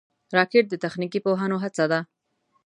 [0.37, 1.99] راکټ د تخنیکي پوهانو هڅه ده